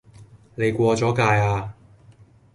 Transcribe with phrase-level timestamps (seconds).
[0.55, 1.75] 你過左界呀